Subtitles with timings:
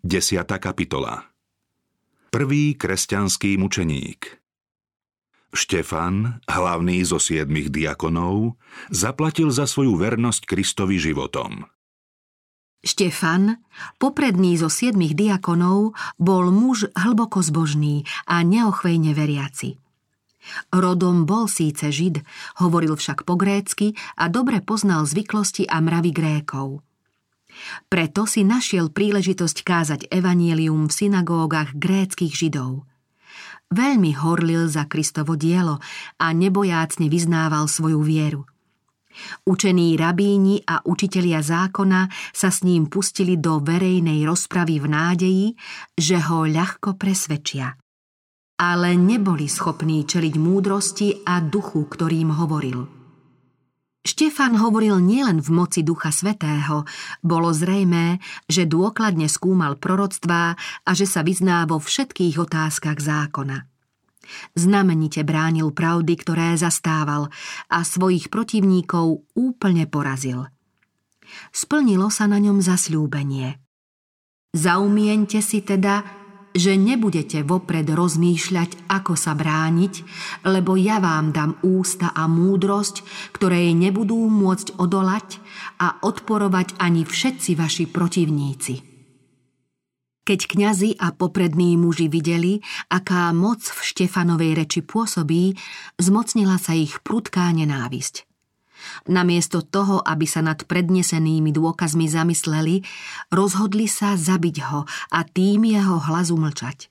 [0.00, 0.48] 10.
[0.56, 1.28] kapitola
[2.32, 4.32] Prvý kresťanský mučeník
[5.52, 8.56] Štefan, hlavný zo siedmých diakonov,
[8.88, 11.68] zaplatil za svoju vernosť Kristovi životom.
[12.80, 13.60] Štefan,
[14.00, 19.76] popredný zo siedmých diakonov, bol muž hlboko zbožný a neochvejne veriaci.
[20.72, 22.24] Rodom bol síce žid,
[22.56, 26.80] hovoril však po grécky a dobre poznal zvyklosti a mravy Grékov–
[27.88, 32.84] preto si našiel príležitosť kázať evanielium v synagógach gréckých židov.
[33.70, 35.78] Veľmi horlil za Kristovo dielo
[36.18, 38.42] a nebojácne vyznával svoju vieru.
[39.46, 45.46] Učení rabíni a učitelia zákona sa s ním pustili do verejnej rozpravy v nádeji,
[45.98, 47.74] že ho ľahko presvedčia.
[48.60, 52.86] Ale neboli schopní čeliť múdrosti a duchu, ktorým hovoril–
[54.00, 56.88] Štefan hovoril nielen v moci Ducha Svetého,
[57.20, 58.16] bolo zrejmé,
[58.48, 60.56] že dôkladne skúmal proroctvá
[60.88, 63.68] a že sa vyzná vo všetkých otázkach zákona.
[64.56, 67.28] Znamenite bránil pravdy, ktoré zastával
[67.68, 70.48] a svojich protivníkov úplne porazil.
[71.52, 73.60] Splnilo sa na ňom zasľúbenie.
[74.50, 76.02] Zaumiente si teda,
[76.54, 79.94] že nebudete vopred rozmýšľať, ako sa brániť,
[80.46, 83.02] lebo ja vám dám ústa a múdrosť,
[83.34, 85.42] ktoré nebudú môcť odolať
[85.82, 88.74] a odporovať ani všetci vaši protivníci.
[90.20, 95.58] Keď kňazi a poprední muži videli, aká moc v Štefanovej reči pôsobí,
[95.98, 98.29] zmocnila sa ich prudká nenávisť.
[99.08, 102.82] Namiesto toho, aby sa nad prednesenými dôkazmi zamysleli,
[103.32, 106.90] rozhodli sa zabiť ho a tým jeho hlas umlčať.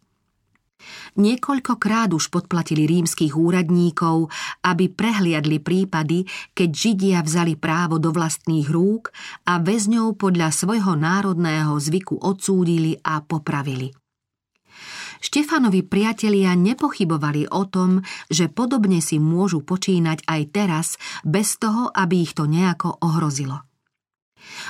[1.20, 4.32] Niekoľkokrát už podplatili rímskych úradníkov,
[4.64, 6.24] aby prehliadli prípady,
[6.56, 9.12] keď Židia vzali právo do vlastných rúk
[9.44, 13.92] a väzňov podľa svojho národného zvyku odsúdili a popravili.
[15.20, 18.00] Štefanovi priatelia nepochybovali o tom,
[18.32, 20.88] že podobne si môžu počínať aj teraz,
[21.28, 23.68] bez toho, aby ich to nejako ohrozilo.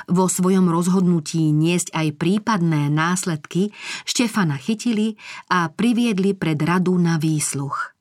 [0.09, 3.69] Vo svojom rozhodnutí niesť aj prípadné následky
[4.03, 5.15] Štefana chytili
[5.53, 7.93] a priviedli pred radu na výsluch.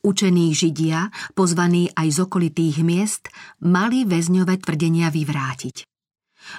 [0.00, 3.28] Učení Židia, pozvaní aj z okolitých miest,
[3.60, 5.84] mali väzňové tvrdenia vyvrátiť.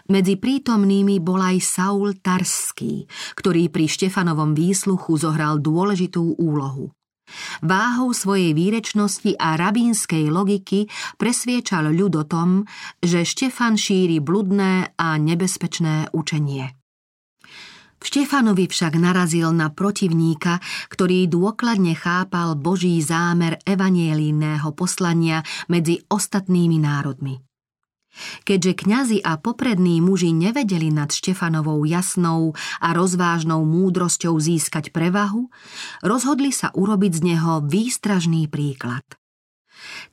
[0.10, 6.94] Medzi prítomnými bol aj Saul Tarský, ktorý pri Štefanovom výsluchu zohral dôležitú úlohu.
[7.64, 12.68] Váhou svojej výrečnosti a rabínskej logiky presviečal ľud o tom,
[13.00, 16.76] že Štefan šíri bludné a nebezpečné učenie.
[18.02, 20.58] V Štefanovi však narazil na protivníka,
[20.90, 27.38] ktorý dôkladne chápal Boží zámer evanielínneho poslania medzi ostatnými národmi.
[28.44, 32.52] Keďže kňazi a poprední muži nevedeli nad Štefanovou jasnou
[32.84, 35.48] a rozvážnou múdrosťou získať prevahu,
[36.04, 39.04] rozhodli sa urobiť z neho výstražný príklad.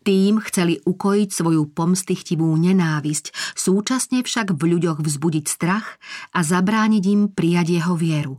[0.07, 6.01] Tým chceli ukojiť svoju pomstychtivú nenávisť, súčasne však v ľuďoch vzbudiť strach
[6.33, 8.35] a zabrániť im prijať jeho vieru.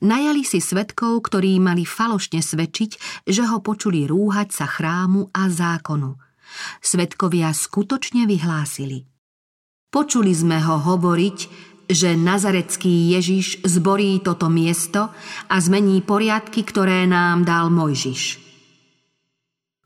[0.00, 6.16] Najali si svetkov, ktorí mali falošne svedčiť, že ho počuli rúhať sa chrámu a zákonu–
[6.80, 9.06] Svetkovia skutočne vyhlásili.
[9.90, 11.38] Počuli sme ho hovoriť,
[11.90, 15.10] že nazarecký Ježiš zborí toto miesto
[15.50, 18.38] a zmení poriadky, ktoré nám dal Mojžiš.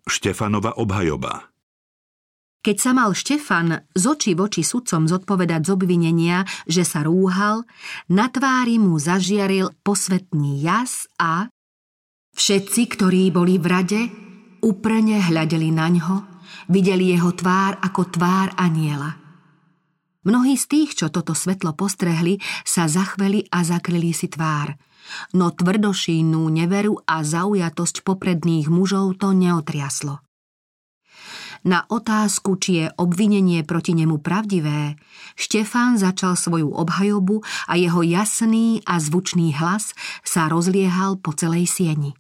[0.05, 1.55] Štefanova obhajoba
[2.65, 7.69] keď sa mal Štefan z očí voči sudcom zodpovedať z obvinenia, že sa rúhal,
[8.09, 11.53] na tvári mu zažiaril posvetný jas a
[12.33, 14.01] všetci, ktorí boli v rade,
[14.65, 16.34] uprene hľadeli na ňo
[16.69, 19.21] Videli jeho tvár ako tvár aniela.
[20.25, 24.73] Mnohí z tých, čo toto svetlo postrehli, sa zachveli a zakryli si tvár.
[25.37, 30.25] No tvrdošínu neveru a zaujatosť popredných mužov to neotriaslo.
[31.65, 35.01] Na otázku, či je obvinenie proti nemu pravdivé,
[35.33, 42.13] Štefán začal svoju obhajobu a jeho jasný a zvučný hlas sa rozliehal po celej sieni.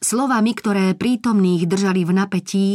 [0.00, 2.68] Slovami, ktoré prítomných držali v napätí,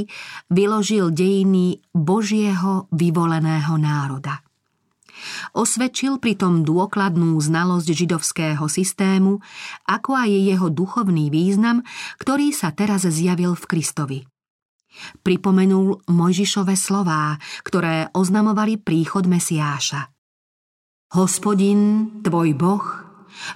[0.50, 4.46] vyložil dejiny Božieho vyvoleného národa.
[5.56, 9.40] Osvedčil pritom dôkladnú znalosť židovského systému,
[9.88, 11.86] ako aj jeho duchovný význam,
[12.20, 14.20] ktorý sa teraz zjavil v Kristovi.
[15.26, 20.12] Pripomenul Mojžišove slová, ktoré oznamovali príchod Mesiáša.
[21.18, 22.86] Hospodin, tvoj Boh,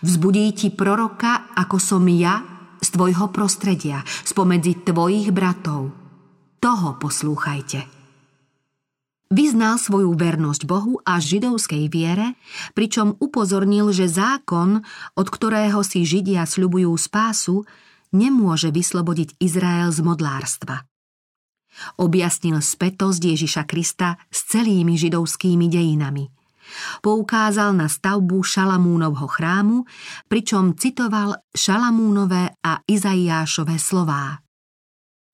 [0.02, 2.57] vzbudí ti proroka, ako som ja,
[2.88, 5.92] z tvojho prostredia, spomedzi tvojich bratov.
[6.64, 7.84] Toho poslúchajte.
[9.28, 12.40] Vyznal svoju vernosť Bohu a židovskej viere,
[12.72, 14.80] pričom upozornil, že zákon,
[15.20, 17.68] od ktorého si Židia sľubujú spásu,
[18.16, 20.88] nemôže vyslobodiť Izrael z modlárstva.
[22.00, 26.37] Objasnil spätosť Ježiša Krista s celými židovskými dejinami.
[27.02, 29.84] Poukázal na stavbu Šalamúnovho chrámu,
[30.28, 34.42] pričom citoval Šalamúnové a Izaiášové slová.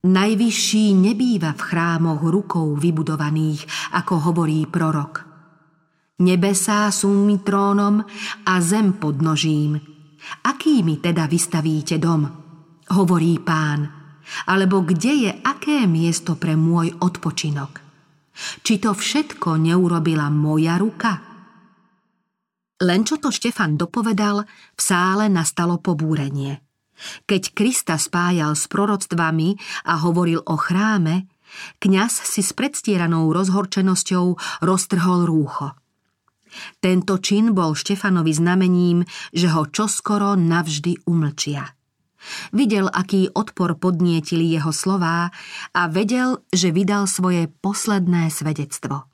[0.04, 3.64] Najvyšší nebýva v chrámoch rukou vybudovaných,
[3.96, 5.24] ako hovorí prorok.
[6.20, 8.04] Nebesá sú mi trónom
[8.46, 9.80] a zem podnožím.
[10.44, 12.28] Aký mi teda vystavíte dom?
[12.92, 13.88] Hovorí pán.
[14.48, 17.83] Alebo kde je aké miesto pre môj odpočinok?
[18.34, 21.22] Či to všetko neurobila moja ruka?
[22.82, 24.42] Len čo to Štefan dopovedal,
[24.74, 26.58] v sále nastalo pobúrenie.
[27.26, 29.58] Keď Krista spájal s proroctvami
[29.90, 31.26] a hovoril o chráme,
[31.78, 34.26] kňaz si s predstieranou rozhorčenosťou
[34.62, 35.74] roztrhol rúcho.
[36.78, 39.02] Tento čin bol Štefanovi znamením,
[39.34, 41.73] že ho čoskoro navždy umlčia.
[42.52, 45.28] Videl, aký odpor podnietili jeho slová
[45.74, 49.06] a vedel, že vydal svoje posledné svedectvo.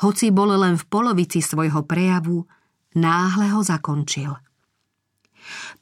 [0.00, 2.48] Hoci bol len v polovici svojho prejavu,
[2.96, 4.34] náhle ho zakončil–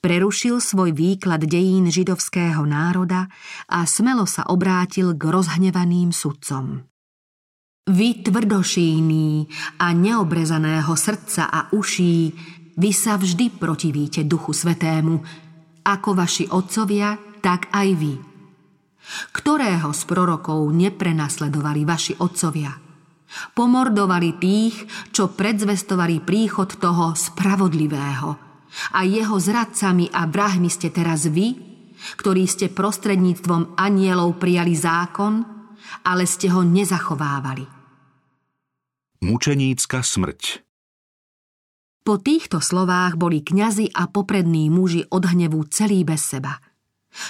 [0.01, 3.33] Prerušil svoj výklad dejín židovského národa
[3.69, 6.85] a smelo sa obrátil k rozhnevaným sudcom.
[7.85, 9.49] Vy tvrdošíný
[9.81, 12.33] a neobrezaného srdca a uší,
[12.81, 15.21] vy sa vždy protivíte Duchu Svetému,
[15.85, 17.15] ako vaši otcovia,
[17.45, 18.15] tak aj vy.
[19.37, 22.73] Ktorého z prorokov neprenasledovali vaši otcovia?
[23.53, 28.31] Pomordovali tých, čo predzvestovali príchod toho spravodlivého–
[28.95, 31.55] a jeho zradcami a vrahmi ste teraz vy,
[32.19, 35.47] ktorí ste prostredníctvom anielov prijali zákon,
[36.05, 37.65] ale ste ho nezachovávali.
[39.25, 40.64] Mučenícka smrť
[42.05, 46.61] Po týchto slovách boli kňazi a poprední muži od hnevu celý bez seba.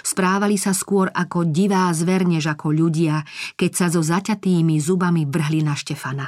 [0.02, 3.22] Správali sa skôr ako divá zver, než ako ľudia,
[3.54, 6.26] keď sa so zaťatými zubami vrhli na Štefana.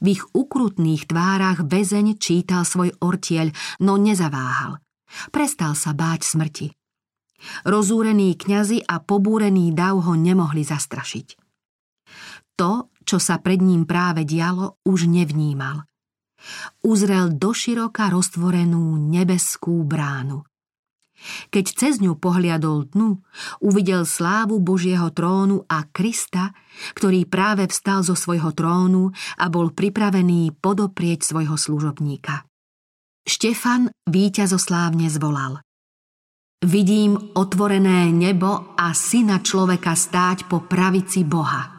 [0.00, 3.52] V ich ukrutných tvárach väzeň čítal svoj ortieľ,
[3.84, 4.80] no nezaváhal.
[5.28, 6.72] Prestal sa báť smrti.
[7.68, 11.36] Rozúrení kňazi a pobúrený dav ho nemohli zastrašiť.
[12.56, 15.84] To, čo sa pred ním práve dialo, už nevnímal.
[16.84, 20.44] Uzrel doširoka roztvorenú nebeskú bránu.
[21.48, 23.24] Keď cez ňu pohliadol dnu,
[23.64, 26.52] uvidel slávu Božieho trónu a Krista,
[26.92, 32.44] ktorý práve vstal zo svojho trónu a bol pripravený podoprieť svojho služobníka.
[33.26, 35.58] Štefan víťazoslávne zvolal.
[36.62, 41.75] Vidím otvorené nebo a syna človeka stáť po pravici Boha.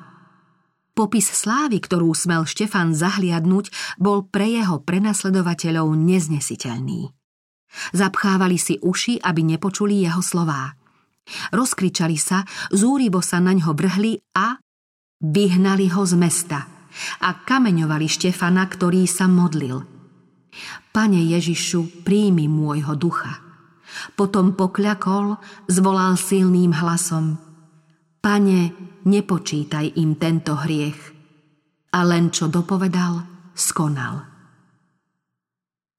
[0.97, 3.69] Popis slávy, ktorú smel Štefan zahliadnúť,
[4.01, 7.13] bol pre jeho prenasledovateľov neznesiteľný.
[7.93, 10.73] Zapchávali si uši, aby nepočuli jeho slová.
[11.53, 12.41] Rozkričali sa,
[12.73, 14.57] zúrivo sa na ňo vrhli a
[15.21, 16.65] vyhnali ho z mesta
[17.21, 19.85] a kameňovali Štefana, ktorý sa modlil.
[20.89, 23.37] Pane Ježišu, príjmi môjho ducha.
[24.17, 25.37] Potom pokľakol,
[25.69, 27.37] zvolal silným hlasom.
[28.17, 28.73] Pane,
[29.07, 30.99] nepočítaj im tento hriech.
[31.95, 33.23] A len čo dopovedal,
[33.55, 34.27] skonal.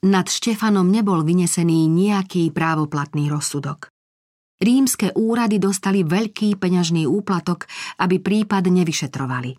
[0.05, 3.91] Nad Štefanom nebol vynesený nejaký právoplatný rozsudok.
[4.63, 7.67] Rímske úrady dostali veľký peňažný úplatok,
[7.99, 9.59] aby prípad nevyšetrovali.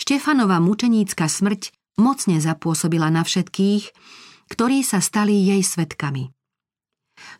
[0.00, 3.84] Štefanova mučenícka smrť mocne zapôsobila na všetkých,
[4.52, 6.32] ktorí sa stali jej svetkami.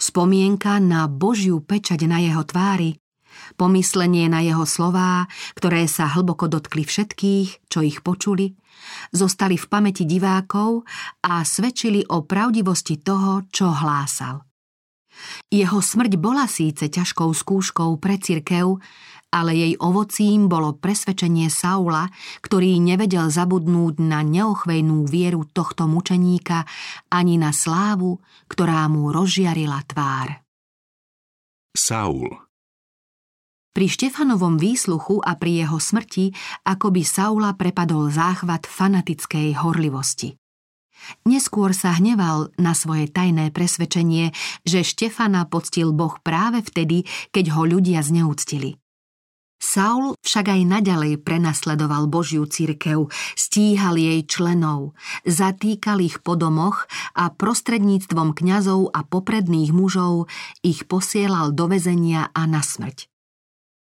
[0.00, 2.96] Spomienka na Božiu pečať na jeho tvári
[3.56, 5.26] Pomyslenie na jeho slová,
[5.56, 8.52] ktoré sa hlboko dotkli všetkých, čo ich počuli,
[9.12, 10.84] zostali v pamäti divákov
[11.24, 14.44] a svedčili o pravdivosti toho, čo hlásal.
[15.48, 18.76] Jeho smrť bola síce ťažkou skúškou pre cirkev,
[19.32, 22.08] ale jej ovocím bolo presvedčenie Saula,
[22.44, 26.64] ktorý nevedel zabudnúť na neochvejnú vieru tohto mučeníka
[27.10, 30.40] ani na slávu, ktorá mu rozžiarila tvár.
[31.76, 32.45] Saul
[33.76, 36.32] pri Štefanovom výsluchu a pri jeho smrti
[36.64, 40.32] akoby Saula prepadol záchvat fanatickej horlivosti.
[41.28, 44.32] Neskôr sa hneval na svoje tajné presvedčenie,
[44.64, 47.04] že Štefana poctil Boh práve vtedy,
[47.36, 48.80] keď ho ľudia zneúctili.
[49.60, 54.96] Saul však aj naďalej prenasledoval Božiu církev, stíhal jej členov,
[55.28, 60.32] zatýkal ich po domoch a prostredníctvom kňazov a popredných mužov
[60.64, 63.15] ich posielal do väzenia a na smrť.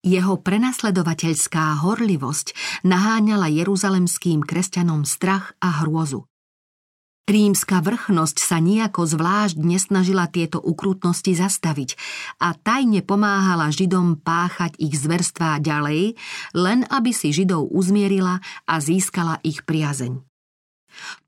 [0.00, 2.56] Jeho prenasledovateľská horlivosť
[2.88, 6.24] naháňala jeruzalemským kresťanom strach a hrôzu.
[7.28, 11.94] Rímska vrchnosť sa nejako zvlášť nesnažila tieto ukrutnosti zastaviť
[12.40, 16.16] a tajne pomáhala Židom páchať ich zverstvá ďalej,
[16.56, 20.24] len aby si Židov uzmierila a získala ich priazeň.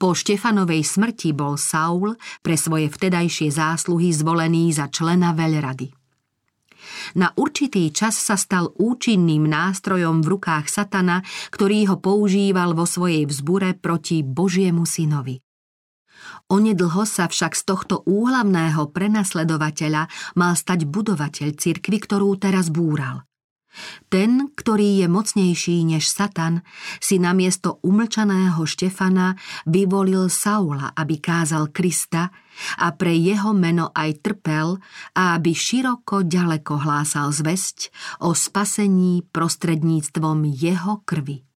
[0.00, 6.01] Po Štefanovej smrti bol Saul pre svoje vtedajšie zásluhy zvolený za člena veľrady.
[7.18, 11.20] Na určitý čas sa stal účinným nástrojom v rukách satana,
[11.50, 15.40] ktorý ho používal vo svojej vzbure proti Božiemu synovi.
[16.52, 20.06] Onedlho sa však z tohto úhlavného prenasledovateľa
[20.36, 23.24] mal stať budovateľ cirkvy, ktorú teraz búral.
[24.08, 26.60] Ten, ktorý je mocnejší než Satan,
[27.00, 32.32] si namiesto umlčaného Štefana vyvolil Saula, aby kázal Krista
[32.78, 34.76] a pre jeho meno aj trpel
[35.16, 41.51] a aby široko ďaleko hlásal zväzť o spasení prostredníctvom jeho krvi.